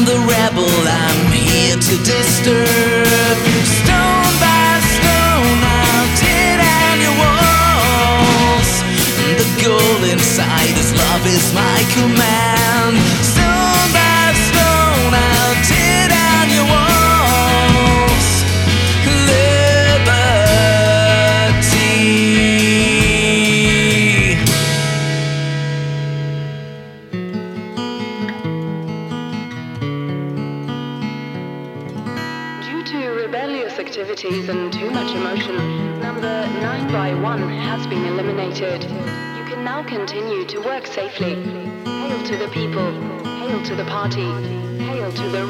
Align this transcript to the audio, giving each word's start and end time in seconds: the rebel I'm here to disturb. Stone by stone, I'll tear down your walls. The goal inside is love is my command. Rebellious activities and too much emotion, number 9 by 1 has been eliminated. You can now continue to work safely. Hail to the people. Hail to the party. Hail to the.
the 0.00 0.16
rebel 0.16 0.72
I'm 0.88 1.32
here 1.32 1.76
to 1.76 1.96
disturb. 2.00 3.36
Stone 3.80 4.34
by 4.40 4.80
stone, 4.96 5.60
I'll 5.60 6.08
tear 6.16 6.56
down 6.56 6.96
your 7.04 7.16
walls. 7.20 8.70
The 9.36 9.48
goal 9.60 10.00
inside 10.10 10.76
is 10.80 10.92
love 10.96 11.26
is 11.26 11.52
my 11.52 11.78
command. 11.92 13.11
Rebellious 33.22 33.78
activities 33.78 34.48
and 34.48 34.72
too 34.72 34.90
much 34.90 35.14
emotion, 35.14 36.00
number 36.00 36.22
9 36.60 36.92
by 36.92 37.14
1 37.14 37.48
has 37.50 37.86
been 37.86 38.04
eliminated. 38.04 38.82
You 38.82 39.44
can 39.44 39.62
now 39.62 39.84
continue 39.84 40.44
to 40.46 40.58
work 40.58 40.88
safely. 40.88 41.36
Hail 41.84 42.22
to 42.24 42.36
the 42.36 42.48
people. 42.48 42.90
Hail 43.38 43.62
to 43.62 43.76
the 43.76 43.84
party. 43.84 44.26
Hail 44.82 45.12
to 45.12 45.28
the. 45.30 45.41